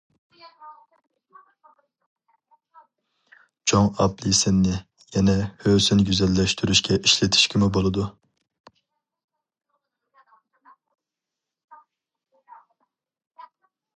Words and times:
چوڭ 3.73 3.89
ئاپېلسىننى 3.89 4.79
يەنە 5.17 5.35
ھۆسن 5.65 6.01
گۈزەللەشتۈرۈشكە 6.09 6.97
ئىشلىتىشكىمۇ 7.03 7.71
بولىدۇ. 7.77 8.09